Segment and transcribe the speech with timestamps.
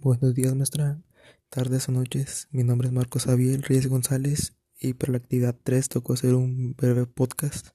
[0.00, 1.02] Buenos días, maestra.
[1.50, 2.46] Tardes o noches.
[2.52, 6.76] Mi nombre es Marcos Javier Reyes González y para la actividad 3 tocó hacer un
[6.76, 7.70] breve podcast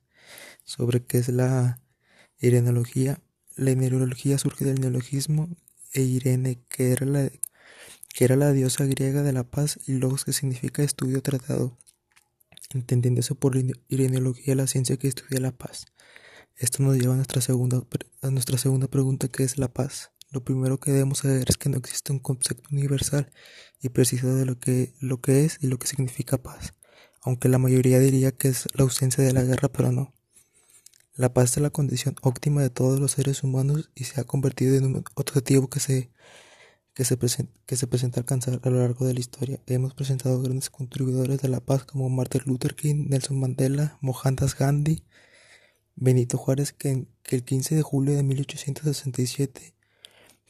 [0.64, 1.82] sobre qué es la
[2.40, 3.20] irenología.
[3.58, 5.50] La irenología surge del neologismo
[5.92, 7.30] e Irene, que era la,
[8.14, 11.78] que era la diosa griega de la paz y logos que significa estudio tratado,
[12.74, 13.58] entendiéndose por
[13.90, 15.88] irenología la ciencia que estudia la paz.
[16.56, 17.84] Esto nos lleva a nuestra segunda,
[18.22, 20.13] a nuestra segunda pregunta, que es la paz.
[20.34, 23.32] Lo primero que debemos saber es que no existe un concepto universal
[23.80, 26.74] y preciso de lo que, lo que es y lo que significa paz,
[27.22, 30.16] aunque la mayoría diría que es la ausencia de la guerra, pero no.
[31.16, 34.76] La paz es la condición óptima de todos los seres humanos y se ha convertido
[34.76, 36.10] en un objetivo que se,
[36.96, 37.16] que se,
[37.68, 39.62] que se presenta alcanzar a lo largo de la historia.
[39.68, 45.04] Hemos presentado grandes contribuidores de la paz como Martin Luther King, Nelson Mandela, Mohandas Gandhi,
[45.96, 49.76] Benito Juárez, que, que el 15 de julio de 1867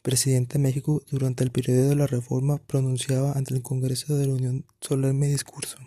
[0.04, 4.34] presidente de México durante el periodo de la Reforma pronunciaba ante el Congreso de la
[4.34, 5.78] Unión solemne discurso,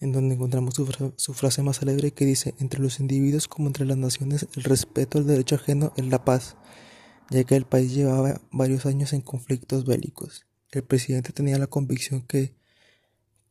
[0.00, 3.98] en donde encontramos su, frase más célebre que dice, entre los individuos como entre las
[3.98, 6.56] naciones, el respeto al derecho ajeno es la paz,
[7.28, 10.46] ya que el país llevaba varios años en conflictos bélicos.
[10.70, 12.54] El presidente tenía la convicción que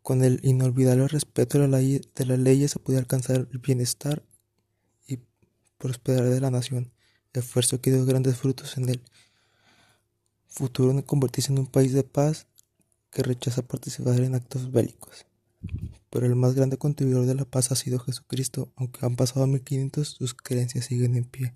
[0.02, 4.24] con el inolvidable respeto de, las leyes se podía alcanzar el bienestar
[5.06, 5.20] y
[5.78, 6.92] prosperar de la nación
[7.40, 9.02] esfuerzo que dio grandes frutos en el
[10.48, 12.48] futuro de convertirse en un país de paz
[13.12, 15.26] que rechaza participar en actos bélicos.
[16.10, 20.08] Pero el más grande contribuidor de la paz ha sido Jesucristo, aunque han pasado 1500,
[20.08, 21.54] sus creencias siguen en pie.